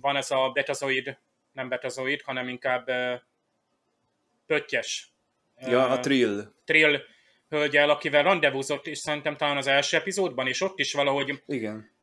van 0.00 0.16
ez 0.16 0.30
a 0.30 0.50
betazoid, 0.54 1.18
nem 1.52 1.68
betazoid, 1.68 2.22
hanem 2.22 2.48
inkább 2.48 2.90
pöttyes. 4.46 5.12
Ja, 5.60 5.88
a 5.88 6.00
Trill. 6.00 6.42
Trill 6.64 7.00
hölgyel, 7.48 7.90
akivel 7.90 8.22
rendezvúzott, 8.22 8.86
és 8.86 8.98
szerintem 8.98 9.36
talán 9.36 9.56
az 9.56 9.66
első 9.66 9.96
epizódban, 9.96 10.46
és 10.46 10.60
ott 10.60 10.78
is 10.78 10.92
valahogy 10.92 11.42
Igen 11.46 11.96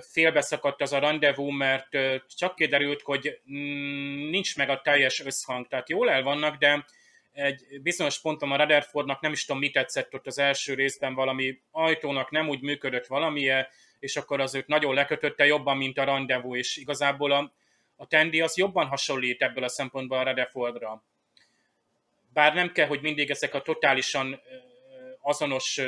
félbeszakadt 0.00 0.82
az 0.82 0.92
a 0.92 0.98
rendezvú, 0.98 1.50
mert 1.50 1.88
csak 2.36 2.54
kiderült, 2.54 3.02
hogy 3.02 3.40
mm, 3.52 4.30
nincs 4.30 4.56
meg 4.56 4.68
a 4.68 4.80
teljes 4.80 5.20
összhang. 5.20 5.68
Tehát 5.68 5.88
jól 5.88 6.10
el 6.10 6.22
vannak, 6.22 6.56
de 6.56 6.86
egy 7.32 7.80
bizonyos 7.82 8.20
ponton 8.20 8.52
a 8.52 8.56
Rutherfordnak 8.56 9.20
nem 9.20 9.32
is 9.32 9.44
tudom, 9.44 9.60
mit 9.60 9.72
tetszett 9.72 10.14
ott 10.14 10.26
az 10.26 10.38
első 10.38 10.74
részben, 10.74 11.14
valami 11.14 11.60
ajtónak 11.70 12.30
nem 12.30 12.48
úgy 12.48 12.60
működött 12.60 13.06
valamilyen, 13.06 13.66
és 13.98 14.16
akkor 14.16 14.40
az 14.40 14.54
őt 14.54 14.66
nagyon 14.66 14.94
lekötötte 14.94 15.46
jobban, 15.46 15.76
mint 15.76 15.98
a 15.98 16.04
rendezvú, 16.04 16.56
és 16.56 16.76
igazából 16.76 17.32
a, 17.32 17.52
a 17.96 18.06
Tendi 18.06 18.40
az 18.40 18.56
jobban 18.56 18.86
hasonlít 18.86 19.42
ebből 19.42 19.64
a 19.64 19.68
szempontból 19.68 20.18
a 20.18 20.22
Redefordra. 20.22 21.04
Bár 22.32 22.54
nem 22.54 22.72
kell, 22.72 22.86
hogy 22.86 23.00
mindig 23.00 23.30
ezek 23.30 23.54
a 23.54 23.62
totálisan 23.62 24.40
azonos 25.20 25.80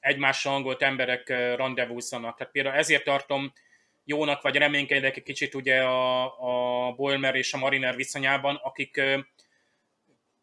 egymással 0.00 0.52
hangolt 0.52 0.82
emberek 0.82 1.28
rendezvúzzanak. 1.28 2.36
Tehát 2.36 2.52
például 2.52 2.76
ezért 2.76 3.04
tartom 3.04 3.52
jónak, 4.04 4.42
vagy 4.42 4.56
reménykedek 4.56 5.16
egy 5.16 5.22
kicsit 5.22 5.54
ugye 5.54 5.82
a, 5.82 6.88
a 6.88 6.92
Boilmer 6.92 7.34
és 7.34 7.52
a 7.52 7.58
Mariner 7.58 7.96
viszonyában, 7.96 8.54
akik 8.62 9.00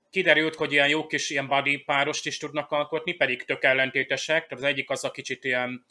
kiderült, 0.10 0.56
hogy 0.56 0.72
ilyen 0.72 0.90
jó 0.90 1.08
kis 1.08 1.30
ilyen 1.30 1.48
body 1.48 1.78
párost 1.78 2.26
is 2.26 2.38
tudnak 2.38 2.72
alkotni, 2.72 3.14
pedig 3.14 3.44
tök 3.44 3.64
ellentétesek. 3.64 4.48
Tehát 4.48 4.64
az 4.64 4.70
egyik 4.70 4.90
az 4.90 5.04
a 5.04 5.12
kicsit 5.12 5.44
ilyen, 5.44 5.86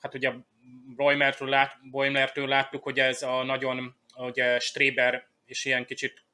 hát 0.00 0.14
ugye 0.14 0.32
Boimertől, 0.96 1.48
lát, 1.48 1.90
Boimertől 1.90 2.48
láttuk, 2.48 2.82
hogy 2.82 2.98
ez 2.98 3.22
a 3.22 3.42
nagyon 3.42 3.96
ugye 4.16 4.58
Streber 4.58 5.28
és 5.44 5.64
ilyen 5.64 5.86
kicsit 5.86 6.24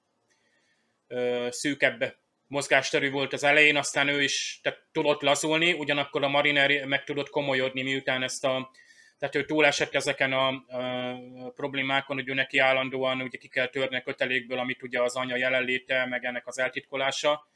szűkebb 1.49 2.17
mozgásterű 2.49 3.11
volt 3.11 3.33
az 3.33 3.45
elején, 3.45 3.77
aztán 3.77 4.09
ő 4.09 4.23
is 4.23 4.61
tehát 4.63 4.87
tudott 4.93 5.23
lazulni, 5.23 5.73
ugyanakkor 5.73 6.25
a 6.25 6.29
Mariner 6.29 6.85
meg 6.85 7.05
tudott 7.05 7.29
komolyodni, 7.31 7.83
miután 7.83 8.23
ezt 8.23 8.45
a 8.45 8.71
tehát 9.19 9.35
ő 9.35 9.45
túlesett 9.45 9.95
ezeken 9.95 10.33
a, 10.33 10.49
a 10.49 11.51
problémákon, 11.51 12.17
hogy 12.17 12.29
ő 12.29 12.35
neki 12.35 12.59
állandóan 12.59 13.21
ugye 13.21 13.39
ki 13.39 13.49
kell 13.49 13.67
törni 13.67 13.97
a 13.97 14.03
kötelékből, 14.03 14.59
amit 14.59 14.83
ugye 14.83 15.03
az 15.03 15.17
anya 15.17 15.37
jelenléte, 15.37 16.07
meg 16.07 16.25
ennek 16.25 16.47
az 16.47 16.59
eltitkolása 16.59 17.49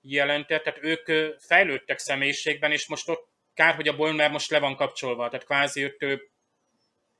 jelentett. 0.00 0.62
Tehát 0.62 0.78
ők 0.82 1.36
fejlődtek 1.38 1.98
személyiségben, 1.98 2.72
és 2.72 2.88
most 2.88 3.08
ott 3.08 3.28
kár, 3.54 3.74
hogy 3.74 3.88
a 3.88 3.96
Boimler 3.96 4.30
most 4.30 4.50
le 4.50 4.58
van 4.58 4.76
kapcsolva, 4.76 5.28
tehát 5.28 5.46
kvázi 5.46 5.82
őt 5.82 6.02
ő 6.02 6.30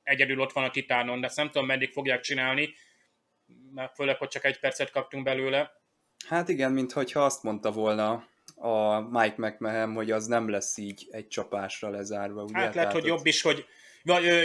egyedül 0.02 0.40
ott 0.40 0.52
van 0.52 0.64
a 0.64 0.70
titánon, 0.70 1.20
de 1.20 1.30
nem 1.34 1.50
tudom, 1.50 1.66
meddig 1.66 1.90
fogják 1.90 2.20
csinálni, 2.20 2.74
mert 3.74 3.94
főleg, 3.94 4.16
hogy 4.16 4.28
csak 4.28 4.44
egy 4.44 4.58
percet 4.58 4.90
kaptunk 4.90 5.24
belőle. 5.24 5.81
Hát 6.28 6.48
igen, 6.48 6.72
mintha 6.72 7.24
azt 7.24 7.42
mondta 7.42 7.70
volna 7.70 8.26
a 8.54 9.00
Mike 9.00 9.34
McMahon, 9.36 9.94
hogy 9.94 10.10
az 10.10 10.26
nem 10.26 10.48
lesz 10.48 10.76
így 10.76 11.08
egy 11.10 11.28
csapásra 11.28 11.88
lezárva. 11.88 12.42
Ugye? 12.42 12.58
Hát 12.58 12.74
lehet, 12.74 12.92
hogy 12.92 13.04
jobb 13.04 13.26
is, 13.26 13.42
hogy 13.42 13.66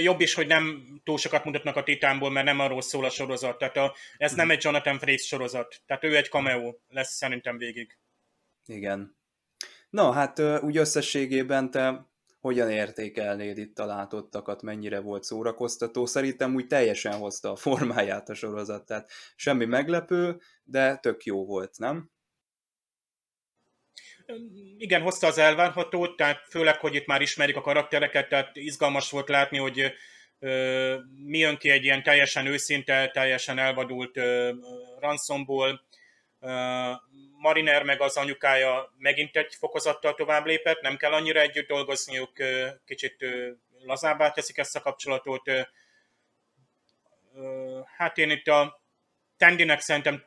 jobb 0.02 0.20
is, 0.20 0.34
hogy 0.34 0.48
nem 0.48 0.86
túl 1.04 1.18
sokat 1.18 1.46
mutatnak 1.46 1.76
a 1.76 1.84
Titánból, 1.84 2.32
mert 2.32 2.46
nem 2.46 2.60
arról 2.60 2.82
szól 2.82 3.06
a 3.06 3.10
sorozat. 3.10 3.58
Tehát 3.58 3.78
a, 3.78 3.96
ez 4.18 4.34
nem 4.34 4.52
egy 4.52 4.64
Jonathan 4.64 5.00
Frakes 5.00 5.28
sorozat. 5.28 5.82
Tehát 5.86 6.04
ő 6.04 6.16
egy 6.16 6.30
cameo 6.30 6.76
lesz 6.90 7.14
szerintem 7.14 7.58
végig. 7.58 7.98
Igen. 8.66 9.18
Na, 9.90 10.12
hát 10.12 10.40
úgy 10.40 10.78
összességében 10.78 11.72
te 11.72 12.06
hogyan 12.40 12.70
értékelnéd 12.70 13.58
itt 13.58 13.80
a 13.80 13.86
látottakat, 13.86 14.62
mennyire 14.62 15.00
volt 15.00 15.24
szórakoztató? 15.24 16.06
Szerintem 16.06 16.56
úgy 16.56 16.68
teljesen 16.68 17.14
hozta 17.14 17.52
a 17.52 17.56
formáját 17.56 18.30
a 18.30 18.34
sorozat, 18.34 18.86
tehát 18.86 19.12
semmi 19.36 19.66
meglepő, 19.66 20.40
de 20.64 20.96
tök 20.96 21.24
jó 21.24 21.46
volt, 21.46 21.78
nem? 21.78 22.10
igen, 24.78 25.02
hozta 25.02 25.28
az 25.28 25.38
elvárhatót, 25.38 26.16
tehát 26.16 26.46
főleg, 26.50 26.80
hogy 26.80 26.96
itt 26.96 27.06
már 27.06 27.22
ismerjük 27.22 27.58
a 27.58 27.62
karaktereket, 27.62 28.30
tehát 28.30 28.56
izgalmas 28.56 29.12
volt 29.12 29.30
látni, 29.30 29.58
hogy 29.58 29.94
ö, 30.40 30.96
mi 31.26 31.38
jön 31.38 31.58
ki 31.58 31.70
egy 31.70 31.84
ilyen 31.84 32.04
teljesen 32.04 32.46
őszinte, 32.46 33.10
teljesen 33.14 33.58
elvadult 33.58 34.18
ö, 34.18 34.54
Ransomból. 35.00 35.86
Mariner 37.40 37.84
meg 37.84 38.02
az 38.02 38.18
anyukája 38.18 38.94
megint 38.98 39.36
egy 39.36 39.56
fokozattal 39.56 40.14
tovább 40.14 40.46
lépett, 40.46 40.82
nem 40.82 40.98
kell 40.98 41.12
annyira 41.12 41.40
együtt 41.40 41.68
dolgozniuk, 41.68 42.32
kicsit 42.86 43.26
lazábbá 43.84 44.32
teszik 44.32 44.58
ezt 44.58 44.76
a 44.76 44.82
kapcsolatot. 44.82 45.52
Hát 47.98 48.18
én 48.18 48.30
itt 48.30 48.48
a 48.48 48.82
Tendinek 49.38 49.80
szerintem 49.80 50.24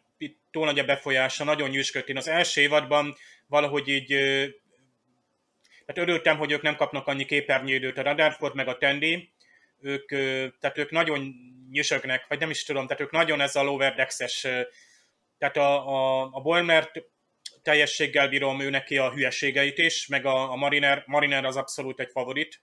túl 0.51 0.65
nagy 0.65 0.79
a 0.79 0.85
befolyása, 0.85 1.45
nagyon 1.45 1.71
nyűsködt. 1.71 2.09
Én 2.09 2.17
az 2.17 2.29
első 2.29 2.61
évadban 2.61 3.17
valahogy 3.47 3.89
így 3.89 4.07
tehát 5.87 6.09
örültem, 6.09 6.39
hogy 6.39 6.53
ők 6.53 6.63
nem 6.63 6.77
kapnak 6.77 7.07
annyi 7.07 7.25
képernyőidőt 7.25 7.99
a 7.99 8.03
Radarford 8.03 8.55
meg 8.55 8.69
a 8.69 8.79
Tendi, 8.79 9.33
ők, 9.81 10.09
tehát 10.59 10.79
ők 10.79 10.91
nagyon 10.91 11.35
nyüsögnek, 11.71 12.27
vagy 12.29 12.39
nem 12.39 12.51
is 12.51 12.65
tudom, 12.65 12.87
tehát 12.87 13.03
ők 13.03 13.11
nagyon 13.11 13.41
ez 13.41 13.57
a 13.57 13.63
Loverdexes, 13.63 14.47
tehát 15.41 15.57
a, 15.57 15.89
a, 15.89 16.29
a 16.33 16.41
Boilmert 16.41 17.03
teljességgel 17.63 18.29
bírom 18.29 18.61
ő 18.61 18.71
neki 18.71 18.99
a 18.99 19.13
hülyeségeit 19.13 19.79
is, 19.79 20.07
meg 20.07 20.27
a, 20.27 20.51
a 20.51 20.57
Mariner, 20.57 21.03
Mariner 21.07 21.45
az 21.45 21.57
abszolút 21.57 22.01
egy 22.01 22.11
favorit 22.13 22.63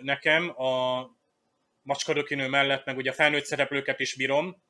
nekem, 0.00 0.60
a 0.62 1.04
macskadökinő 1.82 2.48
mellett, 2.48 2.84
meg 2.84 2.96
ugye 2.96 3.10
a 3.10 3.14
felnőtt 3.14 3.44
szereplőket 3.44 4.00
is 4.00 4.14
bírom, 4.14 4.62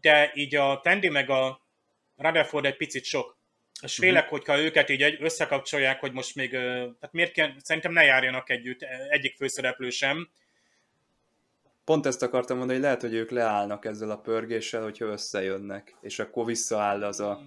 de 0.00 0.30
így 0.34 0.54
a 0.54 0.80
Tendi 0.82 1.08
meg 1.08 1.30
a 1.30 1.66
Rutherford 2.16 2.64
egy 2.64 2.76
picit 2.76 3.04
sok. 3.04 3.38
És 3.82 3.98
mhm. 3.98 4.06
félek, 4.06 4.24
uh-huh. 4.24 4.38
hogyha 4.38 4.58
őket 4.58 4.88
így 4.88 5.16
összekapcsolják, 5.20 6.00
hogy 6.00 6.12
most 6.12 6.34
még, 6.34 6.50
tehát 6.50 7.12
miért 7.12 7.32
kell, 7.32 7.52
szerintem 7.58 7.92
ne 7.92 8.02
járjanak 8.04 8.50
együtt, 8.50 8.82
egyik 9.08 9.36
főszereplő 9.36 9.90
sem. 9.90 10.30
Pont 11.84 12.06
ezt 12.06 12.22
akartam 12.22 12.56
mondani, 12.56 12.78
hogy 12.78 12.86
lehet, 12.86 13.00
hogy 13.00 13.14
ők 13.14 13.30
leállnak 13.30 13.84
ezzel 13.84 14.10
a 14.10 14.18
pörgéssel, 14.18 14.82
hogyha 14.82 15.04
összejönnek, 15.04 15.96
és 16.00 16.18
akkor 16.18 16.44
visszaáll 16.44 17.04
az 17.04 17.20
a, 17.20 17.40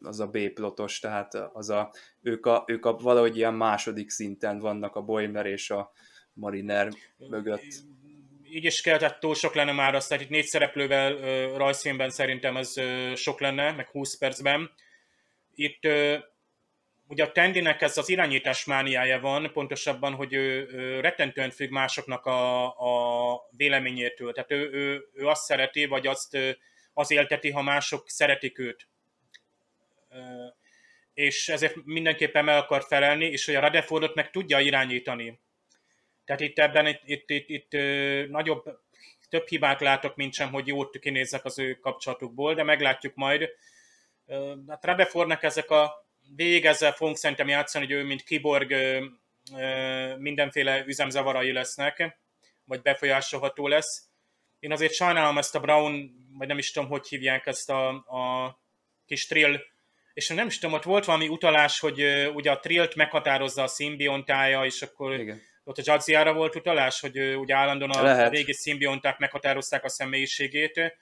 az 0.00 0.20
a 0.20 0.26
B-plotos, 0.26 0.98
tehát 0.98 1.34
az 1.34 1.70
a, 1.70 1.92
ők, 2.22 2.46
a, 2.46 2.64
ők 2.66 2.86
a 2.86 2.92
valahogy 2.92 3.36
ilyen 3.36 3.54
második 3.54 4.10
szinten 4.10 4.58
vannak 4.58 4.96
a 4.96 5.02
Boimer 5.02 5.46
és 5.46 5.70
a 5.70 5.92
Mariner 6.32 6.92
mögött. 7.16 7.64
Így 8.50 8.64
is 8.64 8.80
kell, 8.80 8.98
tehát 8.98 9.20
túl 9.20 9.34
sok 9.34 9.54
lenne 9.54 9.72
már 9.72 9.94
azt, 9.94 10.08
tehát 10.08 10.24
itt 10.24 10.30
négy 10.30 10.44
szereplővel 10.44 11.16
rajzfilmben 11.56 12.10
szerintem 12.10 12.56
ez 12.56 12.74
sok 13.14 13.40
lenne, 13.40 13.72
meg 13.72 13.88
20 13.88 14.18
percben 14.18 14.70
itt 15.56 15.88
ugye 17.08 17.24
a 17.24 17.32
Tendinek 17.32 17.82
ez 17.82 17.98
az 17.98 18.08
irányítás 18.08 18.64
mániája 18.64 19.20
van, 19.20 19.50
pontosabban, 19.52 20.14
hogy 20.14 20.32
ő, 20.32 20.68
ő 20.70 21.00
rettentően 21.00 21.50
függ 21.50 21.70
másoknak 21.70 22.26
a, 22.26 22.66
a 22.66 23.48
véleményétől. 23.50 24.32
Tehát 24.32 24.50
ő, 24.50 24.70
ő, 24.72 25.08
ő 25.12 25.26
azt 25.26 25.44
szereti, 25.44 25.86
vagy 25.86 26.06
azt 26.06 26.38
az 26.92 27.10
élteti, 27.10 27.50
ha 27.50 27.62
mások 27.62 28.08
szeretik 28.10 28.58
őt. 28.58 28.88
És 31.14 31.48
ezért 31.48 31.74
mindenképpen 31.84 32.44
meg 32.44 32.56
akar 32.56 32.84
felelni, 32.88 33.24
és 33.24 33.46
hogy 33.46 33.54
a 33.54 33.60
Radefordot 33.60 34.14
meg 34.14 34.30
tudja 34.30 34.60
irányítani. 34.60 35.40
Tehát 36.24 36.40
itt 36.40 36.58
ebben 36.58 36.86
itt, 36.86 37.00
itt, 37.04 37.30
itt, 37.30 37.48
itt 37.48 37.72
nagyobb, 38.30 38.64
több 39.28 39.48
hibát 39.48 39.80
látok, 39.80 40.16
mint 40.16 40.34
sem, 40.34 40.50
hogy 40.52 40.66
jót 40.66 40.98
kinézzek 40.98 41.44
az 41.44 41.58
ő 41.58 41.74
kapcsolatukból, 41.74 42.54
de 42.54 42.62
meglátjuk 42.62 43.14
majd 43.14 43.48
hát 44.68 44.84
Rebefornak 44.84 45.42
ezek 45.42 45.70
a 45.70 46.05
végig 46.36 46.64
ezzel 46.64 46.92
fogunk 46.92 47.16
szerintem 47.16 47.48
játszani, 47.48 47.84
hogy 47.84 47.94
ő 47.94 48.04
mint 48.04 48.22
kiborg 48.22 48.74
mindenféle 50.18 50.84
üzemzavarai 50.86 51.52
lesznek, 51.52 52.18
vagy 52.64 52.82
befolyásolható 52.82 53.68
lesz. 53.68 54.04
Én 54.58 54.72
azért 54.72 54.92
sajnálom 54.92 55.38
ezt 55.38 55.54
a 55.54 55.60
Brown, 55.60 56.10
vagy 56.38 56.48
nem 56.48 56.58
is 56.58 56.70
tudom, 56.70 56.88
hogy 56.88 57.08
hívják 57.08 57.46
ezt 57.46 57.70
a, 57.70 57.88
a 57.88 58.58
kis 59.06 59.26
trill, 59.26 59.60
és 60.14 60.28
nem 60.28 60.46
is 60.46 60.58
tudom, 60.58 60.74
ott 60.74 60.82
volt 60.82 61.04
valami 61.04 61.28
utalás, 61.28 61.78
hogy 61.78 62.28
ugye 62.34 62.50
a 62.50 62.58
trillt 62.58 62.94
meghatározza 62.94 63.62
a 63.62 63.66
szimbiontája, 63.66 64.64
és 64.64 64.82
akkor 64.82 65.20
Igen. 65.20 65.40
ott 65.64 65.78
a 65.78 65.82
Jadziára 65.84 66.32
volt 66.32 66.54
utalás, 66.54 67.00
hogy 67.00 67.18
ugye 67.18 67.54
állandóan 67.54 67.90
a 67.90 68.02
Lehet. 68.02 68.32
régi 68.32 68.52
szimbionták 68.52 69.18
meghatározták 69.18 69.84
a 69.84 69.88
személyiségét, 69.88 70.96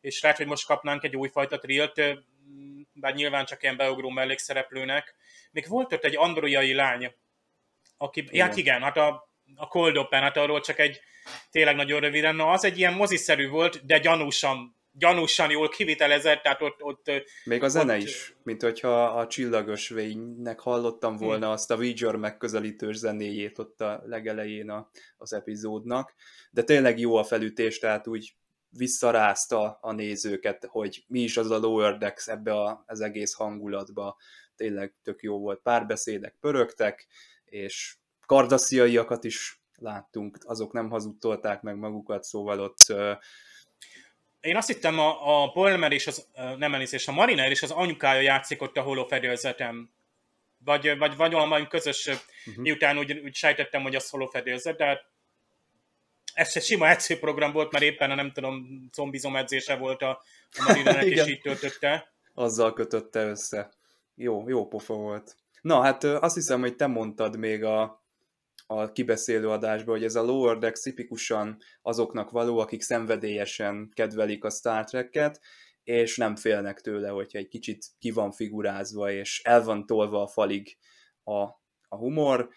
és 0.00 0.22
lehet, 0.22 0.36
hogy 0.36 0.46
most 0.46 0.66
kapnánk 0.66 1.04
egy 1.04 1.16
újfajta 1.16 1.58
trillt, 1.58 2.00
bár 2.92 3.14
nyilván 3.14 3.44
csak 3.44 3.62
ilyen 3.62 3.76
beugró 3.76 4.08
mellékszereplőnek. 4.08 5.14
Még 5.50 5.68
volt 5.68 5.92
ott 5.92 6.04
egy 6.04 6.16
androiai 6.16 6.74
lány, 6.74 7.14
aki, 7.96 8.20
igen. 8.20 8.46
hát 8.46 8.56
igen, 8.56 8.82
hát 8.82 8.96
a, 8.96 9.28
a 9.54 9.66
Cold 9.66 9.96
Open, 9.96 10.22
hát 10.22 10.36
arról 10.36 10.60
csak 10.60 10.78
egy 10.78 11.00
tényleg 11.50 11.76
nagyon 11.76 12.00
röviden, 12.00 12.34
na 12.34 12.50
az 12.50 12.64
egy 12.64 12.78
ilyen 12.78 12.94
moziszerű 12.94 13.48
volt, 13.48 13.86
de 13.86 13.98
gyanúsan, 13.98 14.76
gyanúsan 14.92 15.50
jól 15.50 15.68
kivitelezett, 15.68 16.42
tehát 16.42 16.62
ott... 16.62 16.82
ott 16.82 17.10
Még 17.44 17.62
a 17.62 17.68
zene 17.68 17.96
ott, 17.96 18.02
is, 18.02 18.34
mint 18.42 18.62
hogyha 18.62 19.04
a 19.04 19.26
csillagos 19.26 19.88
vénynek 19.88 20.60
hallottam 20.60 21.16
volna 21.16 21.44
hmm. 21.44 21.54
azt 21.54 21.70
a 21.70 21.76
Voyager 21.76 22.16
megközelítős 22.16 22.96
zenéjét 22.96 23.58
ott 23.58 23.80
a 23.80 24.02
legelején 24.04 24.70
a, 24.70 24.90
az 25.16 25.32
epizódnak, 25.32 26.14
de 26.50 26.62
tényleg 26.62 26.98
jó 26.98 27.16
a 27.16 27.24
felütés, 27.24 27.78
tehát 27.78 28.06
úgy 28.06 28.34
visszarázta 28.76 29.78
a 29.80 29.92
nézőket, 29.92 30.64
hogy 30.64 31.04
mi 31.06 31.20
is 31.20 31.36
az 31.36 31.50
a 31.50 31.58
Lower 31.58 31.98
Decks 31.98 32.28
ebbe 32.28 32.52
a, 32.52 32.84
az 32.86 33.00
egész 33.00 33.32
hangulatba. 33.32 34.16
Tényleg 34.56 34.94
tök 35.02 35.22
jó 35.22 35.38
volt. 35.38 35.60
Párbeszédek 35.62 36.36
pörögtek, 36.40 37.06
és 37.44 37.96
kardasziaiakat 38.26 39.24
is 39.24 39.60
láttunk, 39.76 40.38
azok 40.44 40.72
nem 40.72 40.90
hazudtolták 40.90 41.62
meg 41.62 41.76
magukat, 41.76 42.24
szóval 42.24 42.60
ott 42.60 42.94
én 44.40 44.56
azt 44.56 44.68
hittem 44.68 44.98
a, 44.98 45.42
a 45.42 45.52
Bolmer 45.54 45.92
és 45.92 46.06
az, 46.06 46.28
nem 46.34 46.72
elnézést, 46.72 47.08
a 47.08 47.12
Mariner 47.12 47.50
és 47.50 47.62
az 47.62 47.70
anyukája 47.70 48.20
játszik 48.20 48.62
ott 48.62 48.76
a 48.76 48.82
holofedélzetem. 48.82 49.90
vagy, 50.64 50.98
vagy, 50.98 51.16
vagy 51.16 51.32
valami 51.32 51.66
közös, 51.66 52.06
uh-huh. 52.06 52.56
miután 52.56 52.98
úgy, 52.98 53.12
úgy 53.18 53.34
sejtettem, 53.34 53.82
hogy 53.82 53.94
az 53.94 54.10
holofedélzet, 54.10 54.76
de 54.76 54.84
hát 54.84 55.11
ez 56.34 56.50
egy 56.54 56.62
sima 56.62 56.88
edzőprogram 56.88 57.52
volt, 57.52 57.72
mert 57.72 57.84
éppen 57.84 58.10
a 58.10 58.14
nem 58.14 58.32
tudom, 58.32 58.88
zombizom 58.92 59.36
edzése 59.36 59.76
volt 59.76 60.02
a, 60.02 60.22
a 60.50 60.62
Marinernek, 60.66 61.04
és 61.04 61.26
így 61.26 61.40
töltötte. 61.40 62.12
Azzal 62.34 62.72
kötötte 62.72 63.24
össze. 63.26 63.72
Jó, 64.14 64.48
jó 64.48 64.68
pofa 64.68 64.94
volt. 64.94 65.36
Na, 65.60 65.82
hát 65.82 66.04
azt 66.04 66.34
hiszem, 66.34 66.60
hogy 66.60 66.76
te 66.76 66.86
mondtad 66.86 67.36
még 67.36 67.64
a, 67.64 68.04
a 68.66 68.92
kibeszélő 68.92 69.48
adásban, 69.48 69.94
hogy 69.94 70.04
ez 70.04 70.14
a 70.14 70.22
Lower 70.22 70.58
Decks 70.58 70.80
tipikusan 70.80 71.58
azoknak 71.82 72.30
való, 72.30 72.58
akik 72.58 72.82
szenvedélyesen 72.82 73.90
kedvelik 73.94 74.44
a 74.44 74.50
Star 74.50 74.84
Trek-et, 74.84 75.40
és 75.84 76.16
nem 76.16 76.36
félnek 76.36 76.80
tőle, 76.80 77.08
hogyha 77.08 77.38
egy 77.38 77.48
kicsit 77.48 77.86
ki 77.98 78.10
van 78.10 78.32
figurázva, 78.32 79.10
és 79.10 79.40
el 79.44 79.64
van 79.64 79.86
tolva 79.86 80.22
a 80.22 80.26
falig 80.26 80.76
a, 81.24 81.40
a 81.88 81.96
humor. 81.96 82.48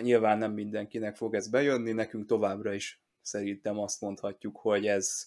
Nyilván 0.00 0.38
nem 0.38 0.52
mindenkinek 0.52 1.16
fog 1.16 1.34
ez 1.34 1.48
bejönni, 1.48 1.92
nekünk 1.92 2.26
továbbra 2.26 2.72
is 2.72 3.02
szerintem 3.20 3.78
azt 3.78 4.00
mondhatjuk, 4.00 4.56
hogy 4.56 4.86
ez, 4.86 5.26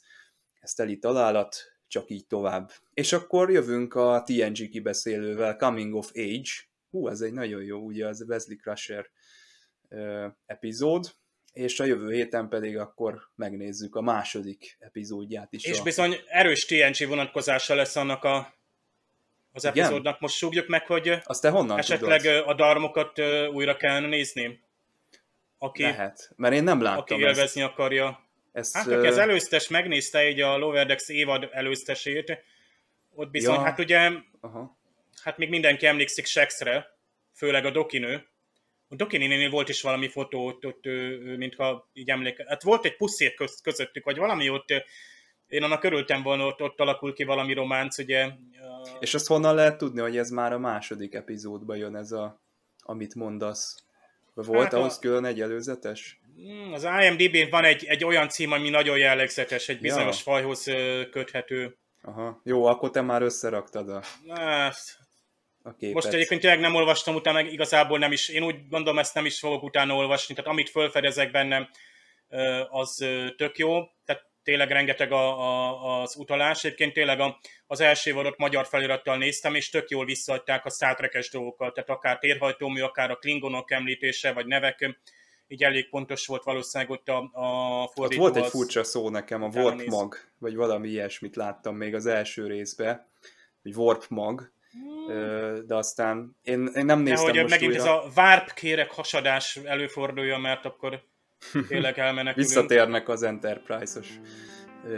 ez 0.60 0.74
teli 0.74 1.00
találat, 1.00 1.56
csak 1.88 2.10
így 2.10 2.28
tovább. 2.28 2.72
És 2.94 3.14
akkor 3.14 3.52
jövünk 3.52 3.94
a 3.94 4.24
TNG 4.26 4.70
kibeszélővel, 4.70 5.56
Coming 5.56 5.94
of 5.94 6.12
Age. 6.14 6.50
Hú, 6.90 7.08
ez 7.08 7.22
egy 7.22 7.34
nagyon 7.34 7.64
jó, 7.64 7.80
ugye 7.80 8.08
az 8.08 8.26
Wesley 8.28 8.58
Crusher 8.58 9.10
epizód, 10.46 11.16
és 11.54 11.80
a 11.80 11.84
jövő 11.86 12.12
héten 12.12 12.50
pedig 12.50 12.78
akkor 12.78 13.32
megnézzük 13.36 13.96
a 13.96 14.02
második 14.02 14.78
epizódját 14.80 15.54
is. 15.54 15.64
És 15.64 15.80
a... 15.80 15.84
bizony 15.84 16.16
erős 16.28 16.66
TNG 16.66 17.08
vonatkozása 17.08 17.76
lesz 17.76 17.96
annak 17.96 18.24
a, 18.24 18.54
az 19.56 19.64
Igen? 19.64 19.86
epizódnak. 19.86 20.20
Most 20.20 20.36
súgjuk 20.36 20.68
meg, 20.68 20.86
hogy 20.86 21.18
Azt 21.24 21.42
te 21.42 21.50
honnan 21.50 21.78
esetleg 21.78 22.22
tudod? 22.22 22.48
a 22.48 22.54
darmokat 22.54 23.20
újra 23.52 23.78
kellene 23.78 24.08
nézni. 24.08 24.64
Aki, 25.58 25.82
Lehet, 25.82 26.32
mert 26.36 26.54
én 26.54 26.64
nem 26.64 26.82
láttam 26.82 27.00
Aki 27.00 27.16
élvezni 27.16 27.62
ezt. 27.62 27.72
akarja. 27.72 28.24
Ezt, 28.52 28.76
hát, 28.76 28.88
aki 28.88 29.08
az 29.08 29.18
előztes 29.18 29.68
megnézte 29.68 30.30
így 30.30 30.42
a 30.42 30.58
Lower 30.58 30.86
Decks 30.86 31.10
évad 31.10 31.50
előztesét, 31.52 32.44
ott 33.16 33.30
bizony, 33.30 33.56
ja. 33.56 33.62
hát 33.62 33.80
ugye, 33.80 34.12
Aha. 34.42 34.78
hát 35.24 35.38
még 35.38 35.50
mindenki 35.50 35.86
emlékszik 35.86 36.26
Shexre, 36.26 36.98
főleg 37.34 37.66
a 37.66 37.72
dokinő, 37.72 38.28
a 38.88 38.96
Dokininél 38.96 39.50
volt 39.50 39.70
is 39.70 39.82
valami 39.82 40.08
fotó, 40.08 40.46
ott, 40.46 40.66
ott 40.66 40.84
mintha 41.38 41.90
így 41.94 42.10
emléke. 42.10 42.46
Hát 42.48 42.64
volt 42.64 42.86
egy 42.86 42.96
puszér 42.96 43.34
közöttük, 43.64 44.04
vagy 44.06 44.18
valami 44.18 44.50
ott, 44.50 44.70
én 45.48 45.64
annak 45.64 45.84
örültem 45.84 46.24
volna, 46.24 46.46
ott, 46.46 46.62
ott 46.62 46.80
alakul 46.80 47.14
ki 47.14 47.24
valami 47.24 47.54
románc, 47.54 47.98
ugye. 47.98 48.30
És 49.00 49.14
azt 49.14 49.28
honnan 49.28 49.56
lehet 49.56 49.78
tudni, 49.78 50.02
hogy 50.02 50.18
ez 50.18 50.30
már 50.30 50.54
a 50.54 50.60
második 50.60 51.14
epizódban 51.14 51.78
jön 51.78 51.96
ez 51.96 52.12
a, 52.12 52.42
amit 52.84 53.16
mondasz? 53.16 53.84
Volt 54.34 54.64
hát 54.64 54.74
ahhoz 54.74 54.96
a... 54.98 55.00
külön 55.00 55.26
egy 55.26 55.42
előzetes? 55.42 56.20
Hmm, 56.36 56.74
az 56.74 56.88
IMDb-n 57.02 57.50
van 57.50 57.64
egy, 57.64 57.86
egy 57.86 58.04
olyan 58.04 58.30
cím, 58.30 58.52
ami 58.52 58.70
nagyon 58.70 58.98
jellegzetes, 58.98 59.70
egy 59.70 59.80
bizonyos 59.80 60.18
ja. 60.18 60.24
fajhoz 60.24 60.64
köthető. 61.12 61.78
Aha, 62.02 62.42
jó, 62.44 62.66
akkor 62.66 62.90
te 62.90 63.02
már 63.02 63.22
összeraktad 63.22 63.90
a... 63.90 64.02
Na, 64.24 64.72
a 65.64 65.76
képet. 65.76 65.94
Most 65.94 66.08
egyébként 66.08 66.42
tényleg 66.42 66.60
nem 66.60 66.76
olvastam 66.76 67.16
utána, 67.16 67.40
igazából 67.40 68.00
nem 68.00 68.12
is, 68.12 68.30
én 68.30 68.44
úgy 68.44 68.68
gondolom, 68.70 69.00
ezt 69.00 69.14
nem 69.14 69.26
is 69.26 69.40
fogok 69.40 69.64
utána 69.64 69.96
olvasni, 69.96 70.36
tehát 70.36 70.52
amit 70.52 70.70
felfedezek 70.70 71.32
bennem, 71.32 71.70
az 72.70 73.06
tök 73.38 73.58
jó, 73.58 73.84
tehát 74.06 74.30
tényleg 74.46 74.72
rengeteg 74.72 75.12
a, 75.12 75.40
a, 75.40 76.02
az 76.02 76.16
utalás. 76.16 76.64
Egyébként 76.64 76.94
tényleg 76.94 77.20
a, 77.20 77.40
az 77.68 77.80
első 77.80 78.10
évadot 78.10 78.38
magyar 78.38 78.68
felirattal 78.68 79.18
néztem, 79.18 79.56
és 79.56 79.70
tök 79.70 79.90
jól 79.90 80.06
visszaadták 80.06 80.66
a 80.66 80.70
Star 80.70 81.10
dolgokat, 81.32 81.74
tehát 81.74 81.90
akár 81.90 82.18
térhajtómű, 82.18 82.82
akár 82.82 83.12
a 83.12 83.16
klingonok 83.16 83.72
említése, 83.72 84.34
vagy 84.34 84.46
nevek, 84.46 84.98
így 85.48 85.64
elég 85.64 85.90
pontos 85.90 86.28
volt 86.28 86.44
valószínűleg 86.44 86.92
ott 86.92 87.08
a, 87.08 87.30
a 87.32 87.88
fordító. 87.88 88.24
Ott 88.24 88.34
volt 88.34 88.46
egy 88.46 88.52
furcsa 88.52 88.84
szó 88.84 89.10
nekem, 89.10 89.44
a 89.44 89.50
warp 89.54 89.86
mag, 89.86 90.16
vagy 90.38 90.56
valami 90.56 90.90
ilyesmit 90.90 91.36
láttam 91.36 91.76
még 91.76 91.96
az 91.96 92.06
első 92.06 92.48
részbe, 92.48 93.08
hogy 93.62 93.76
warp 93.76 94.06
mag, 94.10 94.52
de 95.66 95.76
aztán 95.76 96.38
én, 96.44 96.70
én 96.76 96.86
nem 96.86 97.00
néztem 97.00 97.26
Nehogy 97.26 97.42
most 97.42 97.50
megint 97.50 97.72
újra. 97.72 97.84
ez 97.84 97.90
a 97.90 98.12
várp 98.16 98.54
kérek 98.54 98.92
hasadás 98.92 99.56
előfordulja, 99.56 100.38
mert 100.38 100.66
akkor 100.66 101.04
tényleg 101.68 102.00
elmenekülünk. 102.00 102.36
Visszatérnek 102.48 103.10
az 103.10 103.24
Enterprise-os 103.24 104.08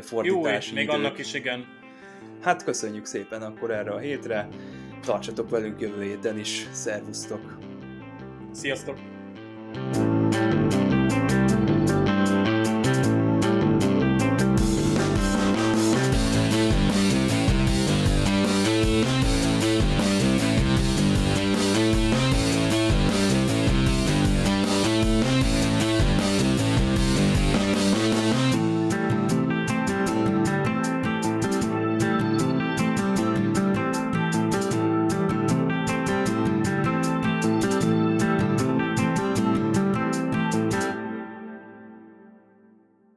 fordítási 0.02 0.70
Jó, 0.70 0.76
még 0.76 0.84
idők. 0.84 0.96
annak 0.96 1.18
is 1.20 1.34
igen. 1.34 1.66
Hát 2.42 2.64
köszönjük 2.64 3.06
szépen 3.06 3.42
akkor 3.42 3.72
erre 3.72 3.92
a 3.92 3.98
hétre. 3.98 4.48
Tartsatok 5.06 5.50
velünk 5.50 5.82
jövő 5.82 6.04
héten 6.04 6.40
is. 6.40 6.68
Szervusztok! 6.72 7.58
Sziasztok! 8.52 8.98
thank 9.74 10.74
you 10.74 10.87